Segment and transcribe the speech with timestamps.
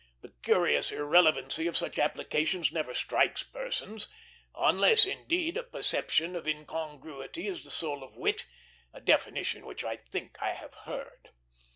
[0.21, 4.07] The curious irrelevancy of such applications never strikes persons;
[4.55, 8.47] unless, indeed, a perception of incongruity is the soul of wit,
[8.93, 11.29] a definition which I think I have heard.